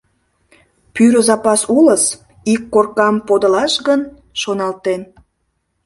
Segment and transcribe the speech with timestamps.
[0.93, 2.03] «Пӱрӧ запас улыс,
[2.53, 4.01] ик коркам подылаш гын?»—
[4.41, 5.01] шоналтен.